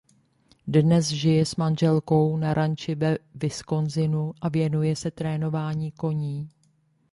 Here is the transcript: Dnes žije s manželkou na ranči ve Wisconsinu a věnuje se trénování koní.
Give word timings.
Dnes 0.67 1.07
žije 1.09 1.45
s 1.45 1.55
manželkou 1.57 2.37
na 2.37 2.53
ranči 2.53 2.95
ve 2.95 3.17
Wisconsinu 3.35 4.33
a 4.41 4.49
věnuje 4.49 4.95
se 4.95 5.11
trénování 5.11 5.91
koní. 5.91 6.49